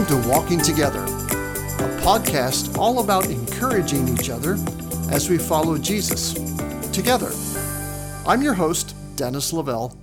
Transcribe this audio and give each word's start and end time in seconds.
Welcome 0.00 0.22
to 0.22 0.28
Walking 0.30 0.60
Together, 0.62 1.02
a 1.02 2.00
podcast 2.00 2.78
all 2.78 3.00
about 3.00 3.26
encouraging 3.26 4.08
each 4.08 4.30
other 4.30 4.54
as 5.10 5.28
we 5.28 5.36
follow 5.36 5.76
Jesus 5.76 6.32
together. 6.90 7.30
I'm 8.26 8.40
your 8.40 8.54
host, 8.54 8.96
Dennis 9.16 9.52
Lavelle. 9.52 9.94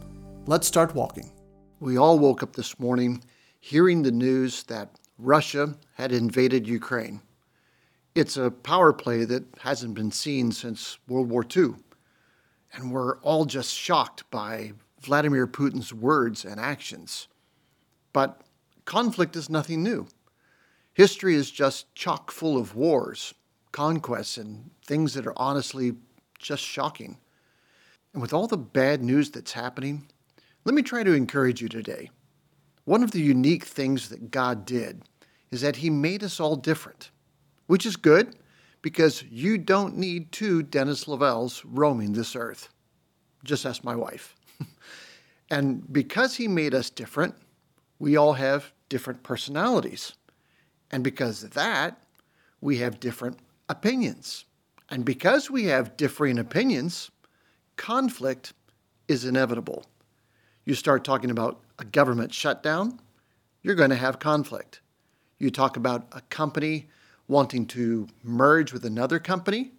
Let's 0.46 0.68
start 0.68 0.94
walking. 0.94 1.32
We 1.80 1.98
all 1.98 2.20
woke 2.20 2.44
up 2.44 2.56
this 2.56 2.78
morning 2.78 3.24
hearing 3.60 4.04
the 4.04 4.12
news 4.12 4.62
that 4.66 5.00
Russia 5.18 5.74
had 5.96 6.12
invaded 6.12 6.68
Ukraine. 6.68 7.20
It's 8.14 8.38
a 8.38 8.52
power 8.52 8.94
play 8.94 9.26
that 9.26 9.46
hasn't 9.62 9.96
been 9.96 10.12
seen 10.12 10.52
since 10.52 11.00
World 11.08 11.32
War 11.32 11.44
II. 11.44 11.74
And 12.74 12.92
we're 12.92 13.18
all 13.22 13.46
just 13.46 13.74
shocked 13.74 14.30
by 14.30 14.74
Vladimir 15.02 15.48
Putin's 15.48 15.92
words 15.92 16.46
and 16.46 16.60
actions. 16.60 17.28
But 18.14 18.44
conflict 18.88 19.36
is 19.36 19.50
nothing 19.50 19.84
new. 19.84 20.08
History 20.94 21.36
is 21.36 21.52
just 21.52 21.94
chock 21.94 22.32
full 22.32 22.58
of 22.58 22.76
wars, 22.76 23.36
conquests, 23.72 24.38
and 24.38 24.72
things 24.88 25.14
that 25.14 25.28
are 25.28 25.38
honestly 25.38 25.92
just 26.40 26.64
shocking. 26.64 27.18
And 28.14 28.22
with 28.22 28.34
all 28.34 28.48
the 28.48 28.58
bad 28.58 29.04
news 29.04 29.30
that's 29.30 29.52
happening, 29.52 30.08
let 30.66 30.74
me 30.74 30.82
try 30.82 31.04
to 31.04 31.14
encourage 31.14 31.62
you 31.62 31.70
today. 31.70 32.10
One 32.86 33.04
of 33.04 33.12
the 33.12 33.22
unique 33.22 33.66
things 33.66 34.10
that 34.10 34.32
God 34.32 34.66
did 34.66 35.04
is 35.52 35.62
that 35.62 35.76
He 35.76 35.90
made 35.90 36.24
us 36.24 36.40
all 36.40 36.56
different, 36.56 37.12
which 37.68 37.86
is 37.86 37.98
good 37.98 38.38
because 38.82 39.22
you 39.24 39.58
don't 39.58 39.98
need 39.98 40.32
two 40.32 40.64
Dennis 40.64 41.08
Lavelles 41.08 41.62
roaming 41.66 42.14
this 42.14 42.36
earth. 42.36 42.70
Just 43.44 43.66
ask 43.66 43.84
my 43.84 43.96
wife. 43.96 44.34
and 45.52 45.92
because 45.92 46.36
He 46.36 46.48
made 46.48 46.74
us 46.74 46.90
different, 46.90 47.36
we 48.00 48.16
all 48.16 48.34
have 48.34 48.72
different 48.90 49.24
personalities. 49.24 50.14
And 50.92 51.04
because 51.04 51.44
of 51.44 51.54
that, 51.54 52.02
we 52.62 52.78
have 52.78 53.00
different 53.00 53.40
opinions. 53.70 54.46
And 54.90 55.04
because 55.04 55.52
we 55.52 55.66
have 55.66 55.98
differing 55.98 56.40
opinions, 56.40 57.12
conflict 57.76 58.54
is 59.08 59.26
inevitable. 59.26 59.86
You 60.66 60.76
start 60.76 61.04
talking 61.04 61.32
about 61.32 61.62
a 61.80 61.86
government 61.86 62.34
shutdown, 62.34 63.00
you're 63.62 63.76
going 63.76 63.90
to 63.90 63.96
have 63.96 64.20
conflict. 64.20 64.82
You 65.40 65.52
talk 65.52 65.78
about 65.78 66.08
a 66.14 66.22
company 66.22 66.88
wanting 67.28 67.66
to 67.68 68.08
merge 68.24 68.72
with 68.72 68.86
another 68.86 69.20
company, 69.20 69.72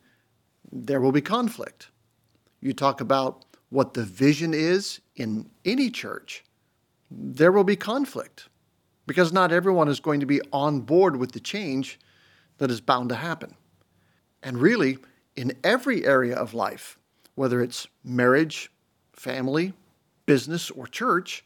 there 0.70 1.00
will 1.00 1.12
be 1.12 1.22
conflict. 1.22 1.88
You 2.60 2.74
talk 2.74 3.00
about 3.00 3.44
what 3.70 3.94
the 3.94 4.04
vision 4.04 4.52
is 4.52 5.00
in 5.16 5.48
any 5.64 5.90
church, 5.90 6.44
there 7.10 7.52
will 7.52 7.64
be 7.64 7.76
conflict 7.76 8.48
because 9.08 9.32
not 9.32 9.50
everyone 9.50 9.88
is 9.88 10.00
going 10.00 10.20
to 10.20 10.26
be 10.26 10.40
on 10.52 10.80
board 10.80 11.16
with 11.16 11.32
the 11.32 11.40
change 11.40 11.98
that 12.58 12.70
is 12.70 12.80
bound 12.80 13.08
to 13.08 13.14
happen. 13.14 13.54
And 14.42 14.58
really, 14.58 14.98
in 15.34 15.54
every 15.64 16.04
area 16.04 16.36
of 16.36 16.52
life, 16.52 16.98
whether 17.34 17.62
it's 17.62 17.88
marriage, 18.04 18.70
family, 19.14 19.72
business, 20.26 20.70
or 20.70 20.86
church, 20.86 21.44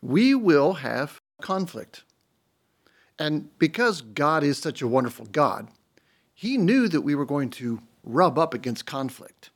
we 0.00 0.34
will 0.34 0.72
have 0.72 1.20
conflict. 1.42 2.02
And 3.18 3.56
because 3.58 4.00
God 4.00 4.42
is 4.42 4.58
such 4.58 4.80
a 4.80 4.88
wonderful 4.88 5.26
God, 5.26 5.68
He 6.34 6.56
knew 6.56 6.88
that 6.88 7.02
we 7.02 7.14
were 7.14 7.26
going 7.26 7.50
to 7.50 7.82
rub 8.04 8.38
up 8.38 8.54
against 8.54 8.86
conflict. 8.86 9.50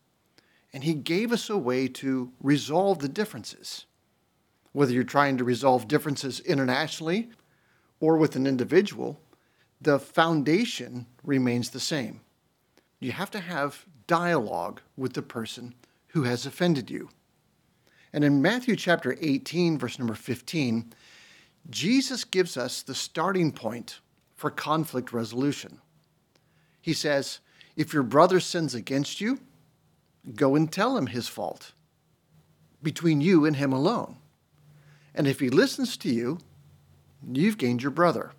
And 0.75 0.85
He 0.85 0.93
gave 0.93 1.33
us 1.33 1.49
a 1.49 1.57
way 1.57 1.89
to 1.89 2.33
resolve 2.43 2.99
the 2.99 3.09
differences. 3.09 3.87
Whether 4.73 4.93
you're 4.93 5.05
trying 5.05 5.37
to 5.39 5.45
resolve 5.45 5.89
differences 5.89 6.41
internationally 6.41 7.31
or 7.99 8.17
with 8.17 8.37
an 8.37 8.47
individual, 8.47 9.21
the 9.81 9.99
foundation 9.99 11.07
remains 11.25 11.71
the 11.71 11.81
same. 11.81 12.21
You 13.01 13.13
have 13.13 13.31
to 13.33 13.41
have 13.41 13.87
dialogue 14.07 14.81
with 14.97 15.15
the 15.15 15.23
person 15.23 15.75
who 16.09 16.25
has 16.25 16.47
offended 16.47 16.91
you. 16.91 17.09
And 18.13 18.25
in 18.25 18.43
Matthew 18.43 18.77
chapter 18.77 19.17
18, 19.21 19.79
verse 19.79 19.99
number 19.99 20.15
15, 20.15 20.93
Jesus 21.69 22.25
gives 22.25 22.57
us 22.57 22.83
the 22.83 22.95
starting 22.95 23.53
point 23.53 24.01
for 24.35 24.51
conflict 24.51 25.13
resolution. 25.13 25.79
He 26.81 26.93
says, 26.93 27.41
If 27.77 27.93
your 27.93 28.03
brother 28.03 28.41
sins 28.41 28.75
against 28.75 29.21
you, 29.21 29.39
go 30.35 30.57
and 30.57 30.71
tell 30.71 30.97
him 30.97 31.07
his 31.07 31.29
fault 31.29 31.73
between 32.83 33.21
you 33.21 33.45
and 33.45 33.57
him 33.57 33.73
alone. 33.73 34.17
And 35.15 35.27
if 35.27 35.41
he 35.41 35.51
listens 35.51 35.97
to 35.99 36.09
you, 36.09 36.39
you've 37.33 37.59
gained 37.59 37.83
your 37.83 37.91
brother. 37.91 38.33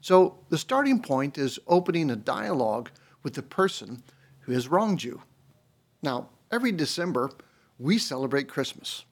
So 0.00 0.38
the 0.48 0.58
starting 0.58 1.00
point 1.00 1.38
is 1.38 1.58
opening 1.66 2.10
a 2.10 2.16
dialogue 2.16 2.90
with 3.22 3.34
the 3.34 3.42
person 3.42 4.02
who 4.40 4.52
has 4.52 4.68
wronged 4.68 5.02
you. 5.02 5.22
Now, 6.02 6.28
every 6.50 6.72
December, 6.72 7.30
we 7.78 7.98
celebrate 7.98 8.48
Christmas. 8.48 9.04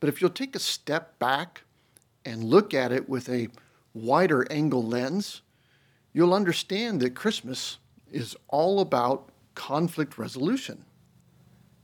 But 0.00 0.08
if 0.08 0.20
you'll 0.20 0.30
take 0.30 0.54
a 0.56 0.60
step 0.60 1.18
back 1.18 1.62
and 2.24 2.44
look 2.44 2.74
at 2.74 2.92
it 2.92 3.08
with 3.08 3.28
a 3.28 3.48
wider 3.94 4.46
angle 4.50 4.84
lens, 4.84 5.42
you'll 6.12 6.34
understand 6.34 7.00
that 7.00 7.14
Christmas 7.14 7.78
is 8.10 8.36
all 8.48 8.80
about 8.80 9.30
conflict 9.54 10.18
resolution. 10.18 10.84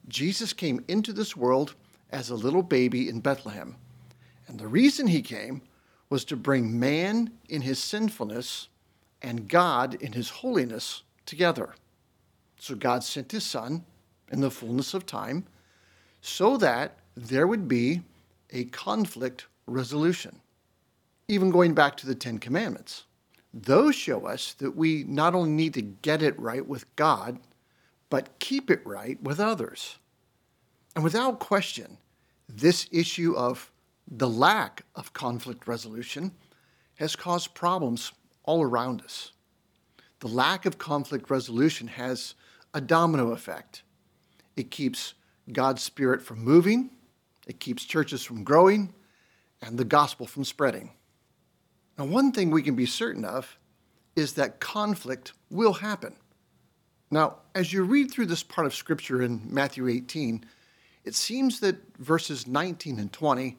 Jesus 0.09 0.53
came 0.53 0.85
into 0.89 1.13
this 1.13 1.37
world 1.37 1.75
as 2.11 2.29
a 2.29 2.35
little 2.35 2.63
baby 2.63 3.09
in 3.09 3.21
Bethlehem. 3.21 3.77
And 4.53 4.61
the 4.61 4.69
reason 4.69 5.07
he 5.07 5.23
came 5.23 5.63
was 6.11 6.27
to 6.27 6.37
bring 6.37 6.79
man 6.79 7.33
in 7.49 7.63
his 7.63 7.79
sinfulness 7.79 8.69
and 9.23 9.49
God 9.49 9.95
in 9.95 10.13
his 10.13 10.29
holiness 10.29 11.05
together. 11.25 11.75
So 12.59 12.75
God 12.75 13.03
sent 13.03 13.33
his 13.33 13.47
son 13.47 13.83
in 14.31 14.43
the 14.43 14.51
fullness 14.51 14.93
of 14.93 15.07
time 15.07 15.47
so 16.21 16.59
that 16.59 16.99
there 17.17 17.47
would 17.47 17.67
be 17.67 18.03
a 18.51 18.65
conflict 18.65 19.47
resolution. 19.67 20.39
Even 21.29 21.49
going 21.49 21.73
back 21.73 21.97
to 21.97 22.07
the 22.07 22.15
Ten 22.15 22.37
Commandments, 22.37 23.05
those 23.55 23.95
show 23.95 24.27
us 24.27 24.53
that 24.59 24.77
we 24.77 25.05
not 25.05 25.35
only 25.35 25.49
need 25.49 25.73
to 25.73 25.81
get 25.81 26.23
it 26.23 26.39
right 26.39 26.67
with 26.67 26.95
God, 26.97 27.41
but 28.11 28.39
keep 28.39 28.71
it 28.71 28.87
right 28.87 29.21
with 29.23 29.41
others. 29.41 29.97
And 30.95 31.03
without 31.03 31.41
question, 31.41 31.97
this 32.51 32.87
issue 32.93 33.35
of 33.35 33.72
the 34.15 34.29
lack 34.29 34.85
of 34.95 35.15
conflict 35.15 35.67
resolution 35.67 36.33
has 36.97 37.17
caused 37.17 37.55
problems 37.55 38.13
all 38.45 38.63
around 38.63 39.01
us. 39.01 39.33
The 40.21 40.29
lack 40.29 40.67
of 40.67 40.77
conflict 40.77 41.31
resolution 41.31 41.89
has 41.89 42.35
a 42.75 42.81
domino 42.81 43.31
effect. 43.33 43.83
It 44.55 44.71
keeps 44.71 45.15
God's 45.51 45.83
Spirit 45.83 46.21
from 46.23 46.45
moving, 46.45 46.91
it 47.47 47.59
keeps 47.59 47.85
churches 47.85 48.23
from 48.23 48.45
growing, 48.45 48.93
and 49.63 49.79
the 49.79 49.85
gospel 49.85 50.27
from 50.27 50.45
spreading. 50.45 50.91
Now, 51.99 52.05
one 52.05 52.33
thing 52.33 52.51
we 52.51 52.63
can 52.63 52.77
be 52.77 52.87
certain 52.87 53.25
of 53.25 53.59
is 54.15 54.35
that 54.35 54.61
conflict 54.61 55.33
will 55.51 55.73
happen. 55.73 56.17
Now, 57.11 57.39
as 57.55 57.73
you 57.73 57.85
read 57.85 58.11
through 58.11 58.27
this 58.27 58.43
part 58.43 58.67
of 58.67 58.75
Scripture 58.75 59.23
in 59.23 59.43
Matthew 59.47 59.89
18, 59.89 60.45
it 61.05 61.15
seems 61.15 61.61
that 61.61 61.77
verses 61.99 62.47
19 62.47 62.99
and 62.99 63.11
20 63.11 63.57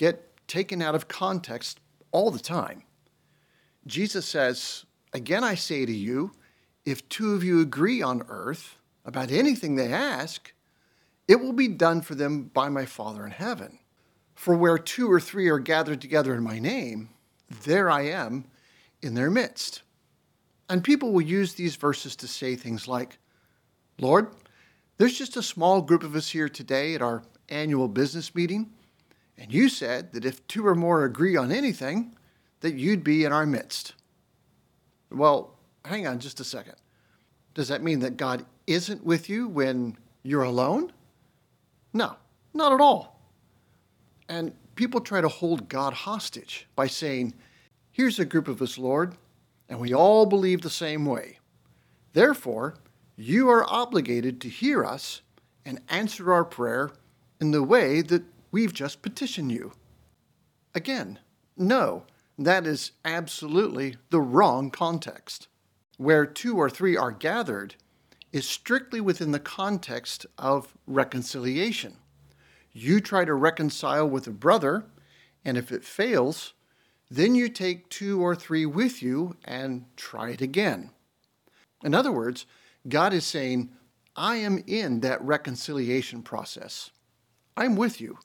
get 0.00 0.34
taken 0.48 0.80
out 0.80 0.94
of 0.94 1.08
context 1.08 1.78
all 2.10 2.30
the 2.30 2.38
time. 2.38 2.82
Jesus 3.86 4.24
says, 4.24 4.86
Again, 5.12 5.44
I 5.44 5.54
say 5.54 5.84
to 5.84 5.92
you, 5.92 6.32
if 6.86 7.06
two 7.10 7.34
of 7.34 7.44
you 7.44 7.60
agree 7.60 8.00
on 8.00 8.22
earth 8.28 8.76
about 9.04 9.30
anything 9.30 9.76
they 9.76 9.92
ask, 9.92 10.54
it 11.28 11.38
will 11.38 11.52
be 11.52 11.68
done 11.68 12.00
for 12.00 12.14
them 12.14 12.44
by 12.44 12.70
my 12.70 12.86
Father 12.86 13.26
in 13.26 13.30
heaven. 13.30 13.78
For 14.34 14.56
where 14.56 14.78
two 14.78 15.12
or 15.12 15.20
three 15.20 15.48
are 15.50 15.58
gathered 15.58 16.00
together 16.00 16.34
in 16.34 16.42
my 16.42 16.58
name, 16.58 17.10
there 17.64 17.90
I 17.90 18.06
am 18.06 18.46
in 19.02 19.12
their 19.12 19.30
midst. 19.30 19.82
And 20.70 20.82
people 20.82 21.12
will 21.12 21.20
use 21.20 21.52
these 21.52 21.76
verses 21.76 22.16
to 22.16 22.26
say 22.26 22.56
things 22.56 22.88
like, 22.88 23.18
Lord, 24.00 24.28
there's 24.96 25.18
just 25.18 25.36
a 25.36 25.42
small 25.42 25.82
group 25.82 26.04
of 26.04 26.16
us 26.16 26.30
here 26.30 26.48
today 26.48 26.94
at 26.94 27.02
our 27.02 27.22
annual 27.50 27.88
business 27.88 28.34
meeting, 28.34 28.70
and 29.38 29.52
you 29.52 29.68
said 29.68 30.12
that 30.12 30.24
if 30.24 30.46
two 30.46 30.66
or 30.66 30.74
more 30.74 31.04
agree 31.04 31.36
on 31.36 31.50
anything, 31.50 32.14
that 32.60 32.74
you'd 32.74 33.04
be 33.04 33.24
in 33.24 33.32
our 33.32 33.46
midst. 33.46 33.94
Well, 35.10 35.56
hang 35.84 36.06
on 36.06 36.18
just 36.18 36.40
a 36.40 36.44
second. 36.44 36.76
Does 37.54 37.68
that 37.68 37.82
mean 37.82 38.00
that 38.00 38.16
God 38.16 38.44
isn't 38.66 39.04
with 39.04 39.28
you 39.28 39.48
when 39.48 39.96
you're 40.22 40.42
alone? 40.42 40.92
No, 41.92 42.16
not 42.54 42.72
at 42.72 42.80
all. 42.80 43.20
And 44.28 44.52
people 44.76 45.00
try 45.00 45.20
to 45.20 45.28
hold 45.28 45.68
God 45.68 45.92
hostage 45.92 46.66
by 46.76 46.86
saying, 46.86 47.34
Here's 47.92 48.18
a 48.18 48.24
group 48.24 48.46
of 48.46 48.62
us, 48.62 48.78
Lord, 48.78 49.16
and 49.68 49.80
we 49.80 49.92
all 49.92 50.26
believe 50.26 50.62
the 50.62 50.70
same 50.70 51.04
way. 51.04 51.38
Therefore, 52.12 52.76
you 53.16 53.48
are 53.50 53.68
obligated 53.68 54.40
to 54.40 54.48
hear 54.48 54.84
us 54.84 55.22
and 55.64 55.80
answer 55.88 56.32
our 56.32 56.44
prayer 56.44 56.90
in 57.40 57.50
the 57.50 57.62
way 57.62 58.00
that 58.02 58.22
we've 58.50 58.72
just 58.72 59.02
petitioned 59.02 59.52
you. 59.52 59.72
Again, 60.74 61.18
no, 61.56 62.04
That 62.40 62.66
is 62.66 62.92
absolutely 63.04 63.96
the 64.08 64.22
wrong 64.22 64.70
context. 64.70 65.48
Where 65.98 66.24
two 66.24 66.56
or 66.56 66.70
three 66.70 66.96
are 66.96 67.12
gathered 67.12 67.74
is 68.32 68.48
strictly 68.48 68.98
within 68.98 69.32
the 69.32 69.38
context 69.38 70.24
of 70.38 70.72
reconciliation. 70.86 71.98
You 72.72 73.00
try 73.00 73.26
to 73.26 73.34
reconcile 73.34 74.08
with 74.08 74.26
a 74.26 74.30
brother, 74.30 74.86
and 75.44 75.58
if 75.58 75.70
it 75.70 75.84
fails, 75.84 76.54
then 77.10 77.34
you 77.34 77.50
take 77.50 77.90
two 77.90 78.22
or 78.22 78.34
three 78.34 78.64
with 78.64 79.02
you 79.02 79.36
and 79.44 79.84
try 79.96 80.30
it 80.30 80.40
again. 80.40 80.92
In 81.84 81.94
other 81.94 82.12
words, 82.12 82.46
God 82.88 83.12
is 83.12 83.26
saying, 83.26 83.68
I 84.16 84.36
am 84.36 84.64
in 84.66 85.00
that 85.00 85.20
reconciliation 85.20 86.22
process. 86.22 86.90
I'm 87.54 87.76
with 87.76 88.00
you. 88.00 88.18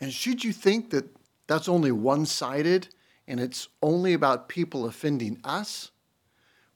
And 0.00 0.12
should 0.12 0.44
you 0.44 0.52
think 0.52 0.90
that 0.90 1.06
that's 1.46 1.68
only 1.68 1.92
one 1.92 2.26
sided 2.26 2.88
and 3.26 3.38
it's 3.38 3.68
only 3.82 4.12
about 4.14 4.48
people 4.48 4.86
offending 4.86 5.40
us? 5.44 5.90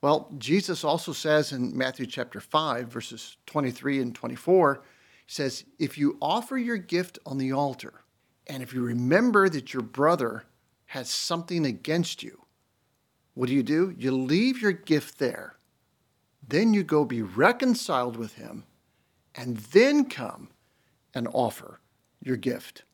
Well, 0.00 0.31
Jesus 0.37 0.85
also 0.85 1.12
says 1.12 1.53
in 1.53 1.76
Matthew 1.76 2.05
chapter 2.05 2.38
5, 2.38 2.88
verses 2.88 3.38
23 3.47 4.03
and 4.03 4.15
24, 4.15 4.82
he 5.26 5.32
says, 5.32 5.65
If 5.79 5.97
you 5.97 6.19
offer 6.21 6.59
your 6.59 6.76
gift 6.76 7.19
on 7.25 7.38
the 7.38 7.53
altar, 7.53 8.03
and 8.47 8.62
if 8.62 8.75
you 8.75 8.82
remember 8.82 9.49
that 9.49 9.73
your 9.73 9.82
brother 9.82 10.44
has 10.87 11.09
something 11.09 11.65
against 11.65 12.23
you, 12.23 12.43
what 13.32 13.49
do 13.49 13.55
you 13.55 13.62
do? 13.62 13.94
You 13.97 14.12
leave 14.12 14.61
your 14.61 14.73
gift 14.73 15.19
there. 15.19 15.56
Then 16.47 16.75
you 16.75 16.82
go 16.82 17.05
be 17.05 17.23
reconciled 17.23 18.17
with 18.17 18.35
him, 18.35 18.65
and 19.35 19.56
then 19.56 20.05
come 20.05 20.50
and 21.15 21.27
offer 21.32 21.81
your 22.20 22.37
gift. 22.37 22.85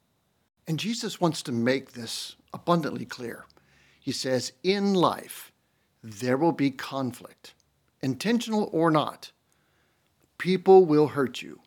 And 0.70 0.78
Jesus 0.78 1.20
wants 1.20 1.42
to 1.42 1.50
make 1.50 1.94
this 1.94 2.36
abundantly 2.54 3.04
clear. 3.04 3.44
He 3.98 4.12
says, 4.12 4.52
In 4.62 4.94
life, 4.94 5.50
there 6.00 6.36
will 6.36 6.52
be 6.52 6.70
conflict, 6.70 7.54
intentional 8.02 8.70
or 8.72 8.92
not. 8.92 9.32
People 10.38 10.86
will 10.86 11.08
hurt 11.08 11.42
you 11.42 11.58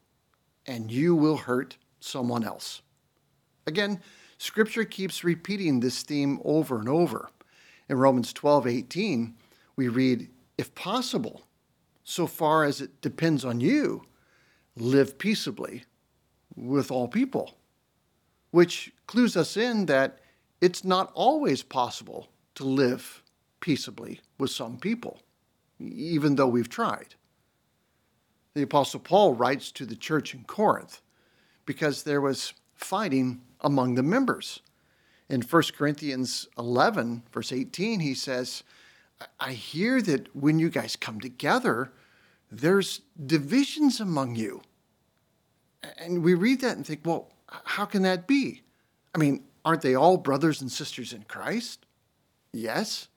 and 0.66 0.90
you 0.90 1.18
will 1.18 1.36
hurt 1.36 1.76
someone 2.00 2.46
else. 2.46 2.82
Again, 3.68 4.00
Scripture 4.38 4.86
keeps 4.86 5.26
repeating 5.26 5.82
this 5.82 6.04
theme 6.04 6.40
over 6.46 6.80
and 6.80 6.88
over. 6.88 7.30
In 7.90 7.98
Romans 7.98 8.32
12 8.32 8.68
18, 8.68 9.36
we 9.76 9.90
read, 9.90 10.30
If 10.58 10.74
possible, 10.76 11.42
so 12.06 12.26
far 12.26 12.64
as 12.64 12.80
it 12.80 13.02
depends 13.02 13.44
on 13.44 13.60
you, 13.60 14.06
live 14.78 15.18
peaceably 15.18 15.84
with 16.56 16.90
all 16.90 17.10
people, 17.10 17.58
which 18.52 18.93
clues 19.08 19.36
us 19.38 19.58
in 19.58 19.86
that 19.88 20.20
it's 20.62 20.84
not 20.84 21.12
always 21.14 21.64
possible 21.64 22.30
to 22.56 22.64
live 22.64 23.24
peaceably 23.60 24.22
with 24.38 24.50
some 24.50 24.78
people, 24.78 25.22
even 25.80 26.36
though 26.36 26.48
we've 26.48 26.70
tried 26.70 27.16
the 28.54 28.62
Apostle 28.62 29.00
Paul 29.00 29.34
writes 29.34 29.72
to 29.72 29.86
the 29.86 29.96
church 29.96 30.34
in 30.34 30.44
Corinth 30.44 31.02
because 31.66 32.04
there 32.04 32.22
was 32.22 32.54
fighting 32.76 33.42
among 33.62 33.96
the 33.96 34.04
members. 34.04 34.60
In 35.30 35.42
1 35.42 35.64
Corinthians 35.76 36.48
11, 36.58 37.24
verse 37.32 37.52
18, 37.52 38.00
he 38.00 38.14
says, 38.14 38.64
I 39.40 39.54
hear 39.54 40.02
that 40.02 40.36
when 40.36 40.60
you 40.60 40.70
guys 40.70 40.96
come 40.96 41.20
together, 41.20 41.94
there's 42.52 43.02
divisions 43.26 44.00
among 44.00 44.36
you. 44.36 44.62
And 45.98 46.24
we 46.24 46.34
read 46.34 46.62
that 46.62 46.76
and 46.76 46.86
think, 46.86 47.02
well, 47.06 47.32
how 47.48 47.86
can 47.86 48.04
that 48.04 48.28
be? 48.28 48.63
I 49.14 49.18
mean, 49.18 49.44
aren't 49.64 49.82
they 49.82 49.96
all 49.96 50.18
brothers 50.18 50.62
and 50.62 50.72
sisters 50.72 51.14
in 51.14 51.24
Christ? 51.24 51.86
Yes. 52.52 53.08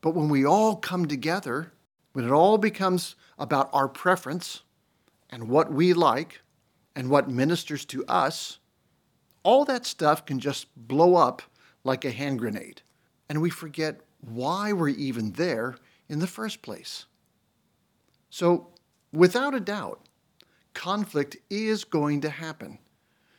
But 0.00 0.14
when 0.14 0.28
we 0.28 0.44
all 0.44 0.76
come 0.76 1.06
together, 1.06 1.72
when 2.12 2.24
it 2.24 2.30
all 2.30 2.58
becomes 2.58 3.16
about 3.38 3.70
our 3.72 3.88
preference, 3.88 4.62
and 5.34 5.48
what 5.48 5.72
we 5.72 5.92
like 5.92 6.42
and 6.94 7.10
what 7.10 7.28
ministers 7.28 7.84
to 7.86 8.04
us, 8.06 8.60
all 9.42 9.64
that 9.64 9.84
stuff 9.84 10.24
can 10.24 10.38
just 10.38 10.68
blow 10.76 11.16
up 11.16 11.42
like 11.82 12.04
a 12.04 12.12
hand 12.12 12.38
grenade. 12.38 12.82
And 13.28 13.42
we 13.42 13.50
forget 13.50 14.00
why 14.20 14.72
we're 14.72 14.90
even 14.90 15.32
there 15.32 15.74
in 16.08 16.20
the 16.20 16.28
first 16.28 16.62
place. 16.62 17.06
So, 18.30 18.68
without 19.12 19.54
a 19.54 19.60
doubt, 19.60 20.06
conflict 20.72 21.36
is 21.50 21.82
going 21.82 22.20
to 22.20 22.30
happen. 22.30 22.78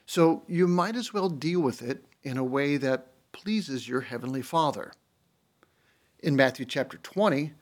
So, 0.06 0.44
you 0.48 0.68
might 0.68 0.96
as 0.96 1.13
well 1.13 1.30
deal 1.30 1.62
with 1.62 1.81
it 1.81 2.06
in 2.24 2.38
a 2.38 2.44
way 2.44 2.78
that 2.78 3.07
pleases 3.31 3.88
your 3.88 4.02
Heavenly 4.02 4.42
Father. 4.42 4.94
In 6.19 6.36
Matthew 6.36 6.66
chapter 6.66 6.98
20, 6.98 7.54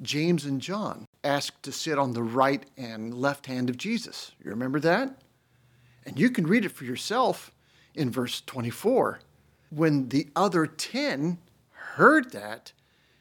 James 0.00 0.44
and 0.44 0.60
John 0.60 1.06
asked 1.22 1.62
to 1.62 1.72
sit 1.72 1.98
on 1.98 2.12
the 2.12 2.22
right 2.22 2.64
and 2.76 3.14
left 3.14 3.46
hand 3.46 3.70
of 3.70 3.76
Jesus. 3.76 4.32
You 4.42 4.50
remember 4.50 4.80
that? 4.80 5.22
And 6.04 6.18
you 6.18 6.30
can 6.30 6.46
read 6.46 6.64
it 6.64 6.72
for 6.72 6.84
yourself 6.84 7.52
in 7.94 8.10
verse 8.10 8.40
24. 8.42 9.20
When 9.70 10.08
the 10.08 10.28
other 10.34 10.66
10 10.66 11.38
heard 11.70 12.32
that, 12.32 12.72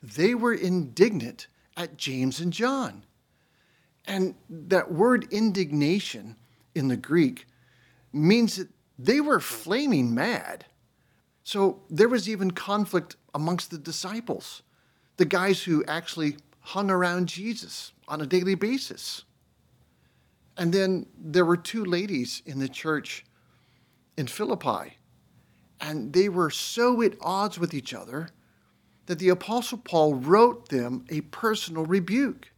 they 0.01 0.33
were 0.33 0.53
indignant 0.53 1.47
at 1.77 1.97
James 1.97 2.39
and 2.39 2.51
John. 2.51 3.03
And 4.05 4.33
that 4.49 4.91
word 4.91 5.27
indignation 5.31 6.35
in 6.73 6.87
the 6.87 6.97
Greek 6.97 7.45
means 8.13 8.57
that 8.57 8.69
they 8.97 9.21
were 9.21 9.39
flaming 9.39 10.13
mad. 10.13 10.65
So 11.43 11.81
there 11.89 12.09
was 12.09 12.29
even 12.29 12.51
conflict 12.51 13.15
amongst 13.33 13.71
the 13.71 13.77
disciples, 13.77 14.61
the 15.17 15.25
guys 15.25 15.63
who 15.63 15.83
actually 15.85 16.37
hung 16.59 16.91
around 16.91 17.27
Jesus 17.27 17.93
on 18.07 18.21
a 18.21 18.25
daily 18.25 18.55
basis. 18.55 19.23
And 20.57 20.73
then 20.73 21.07
there 21.17 21.45
were 21.45 21.57
two 21.57 21.85
ladies 21.85 22.41
in 22.45 22.59
the 22.59 22.69
church 22.69 23.25
in 24.17 24.27
Philippi, 24.27 24.97
and 25.79 26.13
they 26.13 26.29
were 26.29 26.49
so 26.49 27.01
at 27.01 27.15
odds 27.21 27.57
with 27.57 27.73
each 27.73 27.93
other 27.93 28.29
that 29.07 29.17
the 29.19 29.29
Apostle 29.29 29.79
Paul 29.79 30.15
wrote 30.15 30.69
them 30.69 31.05
a 31.09 31.21
personal 31.21 31.85
rebuke. 31.85 32.51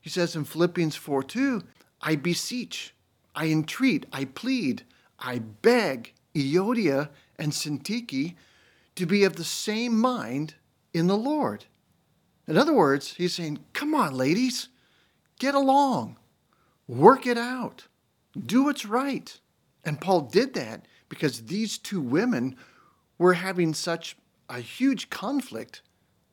He 0.00 0.08
says 0.10 0.34
in 0.34 0.44
Philippians 0.44 0.96
4 0.96 1.22
2, 1.22 1.62
I 2.00 2.16
beseech, 2.16 2.93
I 3.34 3.46
entreat, 3.46 4.06
I 4.12 4.24
plead, 4.26 4.84
I 5.18 5.38
beg 5.38 6.12
Euodia 6.34 7.08
and 7.38 7.52
Syntyche 7.52 8.34
to 8.96 9.06
be 9.06 9.24
of 9.24 9.36
the 9.36 9.44
same 9.44 9.98
mind 9.98 10.54
in 10.92 11.06
the 11.06 11.16
Lord. 11.16 11.64
In 12.46 12.56
other 12.56 12.74
words, 12.74 13.14
he's 13.14 13.34
saying, 13.34 13.58
Come 13.72 13.94
on, 13.94 14.14
ladies, 14.14 14.68
get 15.38 15.54
along, 15.54 16.16
work 16.86 17.26
it 17.26 17.38
out, 17.38 17.86
do 18.38 18.64
what's 18.64 18.86
right. 18.86 19.38
And 19.84 20.00
Paul 20.00 20.22
did 20.22 20.54
that 20.54 20.86
because 21.08 21.42
these 21.42 21.78
two 21.78 22.00
women 22.00 22.56
were 23.18 23.34
having 23.34 23.74
such 23.74 24.16
a 24.48 24.60
huge 24.60 25.10
conflict 25.10 25.82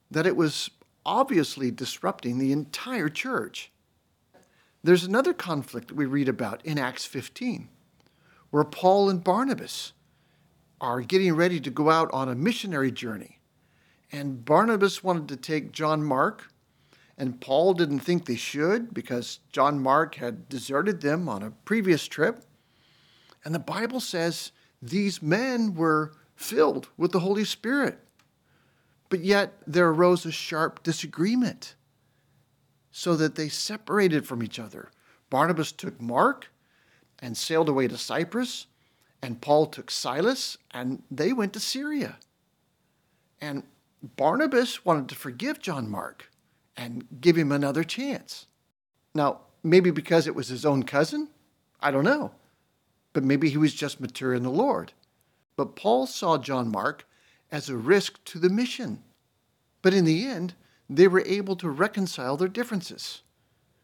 that 0.09 0.25
it 0.25 0.35
was 0.35 0.69
obviously 1.05 1.71
disrupting 1.71 2.37
the 2.37 2.51
entire 2.51 3.09
church. 3.09 3.70
There's 4.83 5.03
another 5.03 5.33
conflict 5.33 5.89
that 5.89 5.95
we 5.95 6.05
read 6.05 6.27
about 6.27 6.65
in 6.65 6.79
Acts 6.79 7.05
15, 7.05 7.69
where 8.49 8.63
Paul 8.63 9.09
and 9.09 9.23
Barnabas 9.23 9.93
are 10.79 11.01
getting 11.01 11.35
ready 11.35 11.59
to 11.59 11.69
go 11.69 11.91
out 11.91 12.09
on 12.11 12.27
a 12.27 12.35
missionary 12.35 12.91
journey. 12.91 13.39
And 14.11 14.43
Barnabas 14.43 15.03
wanted 15.03 15.27
to 15.29 15.37
take 15.37 15.71
John 15.71 16.03
Mark, 16.03 16.51
and 17.15 17.39
Paul 17.39 17.75
didn't 17.75 17.99
think 17.99 18.25
they 18.25 18.35
should 18.35 18.93
because 18.93 19.39
John 19.51 19.81
Mark 19.81 20.15
had 20.15 20.49
deserted 20.49 21.01
them 21.01 21.29
on 21.29 21.43
a 21.43 21.51
previous 21.51 22.07
trip. 22.07 22.43
And 23.45 23.53
the 23.53 23.59
Bible 23.59 23.99
says 23.99 24.51
these 24.81 25.21
men 25.21 25.75
were 25.75 26.13
filled 26.35 26.87
with 26.97 27.11
the 27.11 27.19
Holy 27.19 27.45
Spirit. 27.45 27.99
But 29.09 29.19
yet 29.19 29.53
there 29.67 29.89
arose 29.89 30.25
a 30.25 30.31
sharp 30.31 30.81
disagreement 30.81 31.75
so 32.91 33.15
that 33.15 33.35
they 33.35 33.49
separated 33.49 34.27
from 34.27 34.43
each 34.43 34.59
other. 34.59 34.91
Barnabas 35.29 35.71
took 35.71 35.99
Mark 36.01 36.49
and 37.19 37.37
sailed 37.37 37.69
away 37.69 37.87
to 37.87 37.97
Cyprus, 37.97 38.67
and 39.21 39.41
Paul 39.41 39.67
took 39.67 39.91
Silas 39.91 40.57
and 40.71 41.03
they 41.09 41.31
went 41.31 41.53
to 41.53 41.59
Syria. 41.59 42.17
And 43.39 43.63
Barnabas 44.01 44.83
wanted 44.83 45.09
to 45.09 45.15
forgive 45.15 45.59
John 45.59 45.89
Mark 45.89 46.29
and 46.75 47.05
give 47.21 47.37
him 47.37 47.51
another 47.51 47.83
chance. 47.83 48.47
Now, 49.13 49.41
maybe 49.63 49.91
because 49.91 50.27
it 50.27 50.35
was 50.35 50.47
his 50.47 50.65
own 50.65 50.83
cousin? 50.83 51.29
I 51.79 51.91
don't 51.91 52.03
know. 52.03 52.31
But 53.13 53.23
maybe 53.23 53.49
he 53.49 53.57
was 53.57 53.73
just 53.73 53.99
mature 53.99 54.33
in 54.33 54.43
the 54.43 54.49
Lord. 54.49 54.93
But 55.55 55.75
Paul 55.75 56.07
saw 56.07 56.37
John 56.37 56.71
Mark 56.71 57.05
as 57.51 57.69
a 57.69 57.75
risk 57.75 58.23
to 58.25 58.39
the 58.39 58.49
mission. 58.49 59.03
But 59.81 59.93
in 59.93 60.05
the 60.05 60.25
end, 60.25 60.55
they 60.91 61.07
were 61.07 61.23
able 61.25 61.55
to 61.55 61.69
reconcile 61.69 62.35
their 62.35 62.49
differences. 62.49 63.21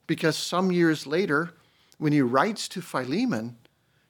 Because 0.07 0.37
some 0.37 0.71
years 0.71 1.07
later, 1.07 1.53
when 1.97 2.11
he 2.11 2.21
writes 2.21 2.67
to 2.69 2.81
Philemon, 2.81 3.57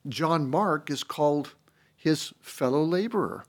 John 0.07 0.49
Mark 0.49 0.89
is 0.89 1.03
called 1.03 1.53
his 1.95 2.33
fellow 2.41 2.83
laborer. 2.83 3.45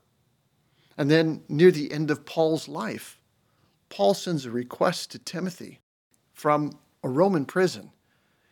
And 0.97 1.09
then 1.09 1.43
near 1.49 1.71
the 1.71 1.91
end 1.91 2.11
of 2.11 2.25
Paul's 2.25 2.67
life, 2.67 3.19
Paul 3.89 4.13
sends 4.13 4.45
a 4.45 4.51
request 4.51 5.11
to 5.11 5.19
Timothy 5.19 5.79
from 6.33 6.77
a 7.03 7.09
Roman 7.09 7.45
prison. 7.45 7.91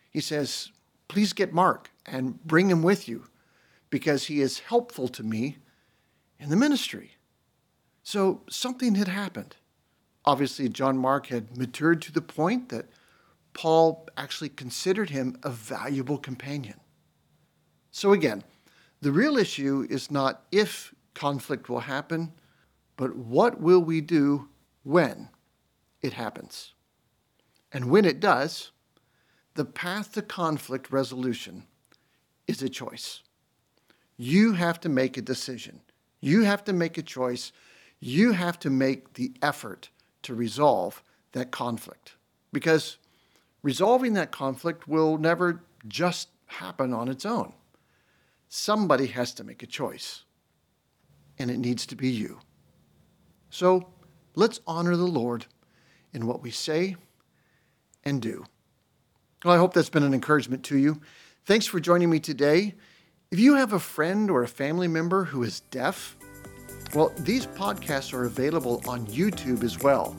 He 0.10 0.22
says, 0.22 0.72
Please 1.08 1.32
get 1.32 1.54
Mark 1.54 1.92
and 2.06 2.44
bring 2.44 2.70
him 2.70 2.82
with 2.82 3.08
you 3.08 3.28
because 3.90 4.26
he 4.26 4.42
is 4.42 4.60
helpful 4.60 5.08
to 5.10 5.24
me 5.24 5.58
in 6.40 6.50
the 6.50 6.56
ministry. 6.56 7.12
So 8.04 8.42
something 8.50 8.96
had 8.96 9.08
happened. 9.08 9.56
Obviously, 10.28 10.68
John 10.68 10.98
Mark 10.98 11.28
had 11.28 11.58
matured 11.58 12.02
to 12.02 12.12
the 12.12 12.22
point 12.22 12.68
that 12.68 12.88
Paul 13.54 14.10
actually 14.18 14.50
considered 14.50 15.10
him 15.10 15.38
a 15.42 15.50
valuable 15.50 16.18
companion. 16.18 16.82
So, 17.92 18.12
again, 18.12 18.44
the 19.00 19.14
real 19.14 19.38
issue 19.38 19.88
is 19.90 20.12
not 20.12 20.44
if 20.52 20.94
conflict 21.14 21.70
will 21.70 21.80
happen, 21.80 22.34
but 22.98 23.16
what 23.16 23.62
will 23.62 23.80
we 23.80 24.02
do 24.02 24.50
when 24.84 25.30
it 26.02 26.12
happens? 26.12 26.74
And 27.72 27.90
when 27.90 28.04
it 28.04 28.20
does, 28.20 28.72
the 29.54 29.64
path 29.64 30.12
to 30.12 30.22
conflict 30.22 30.92
resolution 30.92 31.64
is 32.48 32.62
a 32.62 32.68
choice. 32.68 33.22
You 34.18 34.52
have 34.52 34.82
to 34.82 34.90
make 34.90 35.16
a 35.16 35.22
decision. 35.22 35.80
You 36.20 36.42
have 36.42 36.66
to 36.66 36.74
make 36.74 36.98
a 36.98 37.02
choice. 37.02 37.54
You 38.02 38.34
have 38.34 38.60
to 38.60 38.70
make 38.70 39.14
the 39.14 39.32
effort 39.42 39.90
to 40.28 40.36
resolve 40.36 41.02
that 41.32 41.52
conflict. 41.52 42.16
Because 42.52 42.98
resolving 43.64 44.14
that 44.14 44.32
conflict 44.32 44.88
will 44.88 45.18
never 45.18 45.64
just 45.88 46.28
happen 46.48 46.94
on 46.94 47.08
its 47.08 47.26
own. 47.26 47.54
Somebody 48.50 49.08
has 49.08 49.34
to 49.36 49.46
make 49.46 49.64
a 49.64 49.68
choice, 49.68 50.24
and 51.40 51.50
it 51.50 51.60
needs 51.60 51.86
to 51.88 51.96
be 51.96 52.10
you. 52.10 52.40
So 53.50 53.88
let's 54.36 54.60
honor 54.68 54.98
the 54.98 55.08
Lord 55.08 55.46
in 56.14 56.28
what 56.28 56.42
we 56.42 56.52
say 56.52 56.98
and 58.04 58.22
do. 58.22 58.46
Well, 59.46 59.54
I 59.54 59.58
hope 59.58 59.74
that's 59.74 59.90
been 59.90 60.04
an 60.04 60.14
encouragement 60.14 60.64
to 60.66 60.78
you. 60.78 61.00
Thanks 61.46 61.66
for 61.66 61.80
joining 61.80 62.10
me 62.10 62.20
today. 62.20 62.76
If 63.32 63.40
you 63.40 63.56
have 63.56 63.72
a 63.72 63.80
friend 63.80 64.30
or 64.30 64.44
a 64.44 64.48
family 64.48 64.90
member 64.90 65.26
who 65.26 65.44
is 65.44 65.62
deaf, 65.72 66.18
well, 66.94 67.14
these 67.20 67.46
podcasts 67.46 68.14
are 68.14 68.26
available 68.26 68.82
on 68.88 69.06
YouTube 69.08 69.64
as 69.64 69.80
well. 69.80 70.16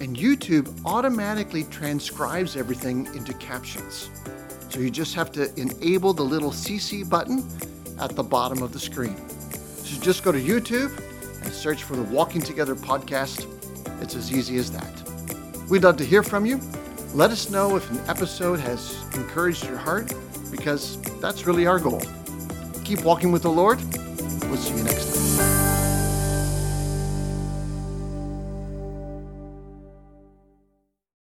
And 0.00 0.16
YouTube 0.16 0.84
automatically 0.84 1.64
transcribes 1.64 2.56
everything 2.56 3.06
into 3.14 3.32
captions. 3.34 4.10
So 4.68 4.80
you 4.80 4.90
just 4.90 5.14
have 5.14 5.30
to 5.32 5.54
enable 5.58 6.12
the 6.12 6.24
little 6.24 6.50
CC 6.50 7.08
button 7.08 7.48
at 8.00 8.16
the 8.16 8.22
bottom 8.22 8.62
of 8.62 8.72
the 8.72 8.80
screen. 8.80 9.16
So 9.28 10.00
just 10.00 10.24
go 10.24 10.32
to 10.32 10.40
YouTube 10.40 10.96
and 11.42 11.52
search 11.52 11.84
for 11.84 11.94
the 11.96 12.02
Walking 12.02 12.42
Together 12.42 12.74
podcast. 12.74 13.46
It's 14.02 14.16
as 14.16 14.32
easy 14.32 14.56
as 14.56 14.72
that. 14.72 14.92
We'd 15.70 15.84
love 15.84 15.96
to 15.98 16.04
hear 16.04 16.22
from 16.22 16.44
you. 16.44 16.60
Let 17.14 17.30
us 17.30 17.48
know 17.48 17.76
if 17.76 17.88
an 17.90 18.00
episode 18.08 18.58
has 18.60 19.00
encouraged 19.14 19.64
your 19.64 19.78
heart 19.78 20.12
because 20.50 21.00
that's 21.20 21.46
really 21.46 21.66
our 21.66 21.78
goal. 21.78 22.02
Keep 22.84 23.04
walking 23.04 23.30
with 23.30 23.42
the 23.42 23.50
Lord. 23.50 23.78
We'll 24.42 24.56
see 24.56 24.76
you 24.76 24.82
next 24.82 25.14
time. 25.14 25.23